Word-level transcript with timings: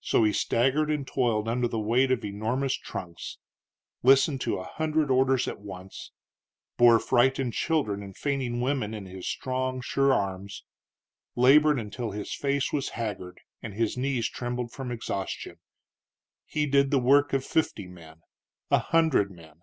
So 0.00 0.24
he 0.24 0.32
staggered 0.32 0.90
and 0.90 1.06
toiled 1.06 1.46
under 1.48 1.68
the 1.68 1.78
weight 1.78 2.10
of 2.10 2.24
enormous 2.24 2.74
trunks; 2.74 3.38
listened 4.02 4.40
to 4.40 4.58
a 4.58 4.64
hundred 4.64 5.08
orders 5.08 5.46
at 5.46 5.60
once; 5.60 6.10
bore 6.76 6.98
frightened 6.98 7.52
children 7.54 8.02
and 8.02 8.16
fainting 8.16 8.60
women 8.60 8.92
in 8.92 9.06
his 9.06 9.28
strong, 9.28 9.80
sure 9.80 10.12
arms; 10.12 10.64
labored 11.36 11.78
until 11.78 12.10
his 12.10 12.34
face 12.34 12.72
was 12.72 12.88
haggard 12.98 13.38
and 13.62 13.74
his 13.74 13.96
knees 13.96 14.28
trembled 14.28 14.72
from 14.72 14.90
exhaustion. 14.90 15.60
He 16.44 16.66
did 16.66 16.90
the 16.90 16.98
work 16.98 17.32
of 17.32 17.44
fifty 17.46 17.86
men 17.86 18.22
a 18.68 18.80
hundred 18.80 19.30
men. 19.30 19.60